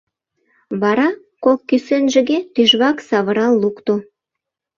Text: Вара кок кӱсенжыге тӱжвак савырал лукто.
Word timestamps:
Вара 0.81 1.09
кок 1.43 1.59
кӱсенжыге 1.69 2.37
тӱжвак 2.53 2.97
савырал 3.09 3.53
лукто. 3.63 3.93